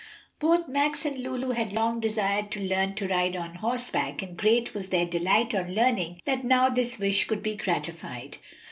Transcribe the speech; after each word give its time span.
Both 0.39 0.67
Max 0.67 1.05
and 1.05 1.19
Lulu 1.19 1.49
had 1.51 1.73
long 1.73 1.99
desired 1.99 2.49
to 2.53 2.59
learn 2.59 2.95
to 2.95 3.07
ride 3.07 3.35
on 3.35 3.53
horseback, 3.53 4.23
and 4.23 4.35
great 4.35 4.73
was 4.73 4.89
their 4.89 5.05
delight 5.05 5.53
on 5.53 5.75
learning 5.75 6.23
that 6.25 6.43
now 6.43 6.69
this 6.69 6.97
wish 6.97 7.27
could 7.27 7.43
be 7.43 7.55
gratified. 7.55 8.37